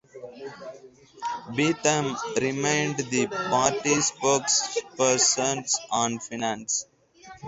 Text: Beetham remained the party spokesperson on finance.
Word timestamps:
Beetham 1.53 2.15
remained 2.37 2.97
the 2.97 3.27
party 3.27 3.91
spokesperson 3.97 5.63
on 5.91 6.17
finance. 6.17 6.87